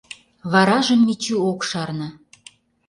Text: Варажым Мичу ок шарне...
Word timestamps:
Варажым 0.51 0.99
Мичу 1.07 1.35
ок 1.51 1.59
шарне... 1.69 2.09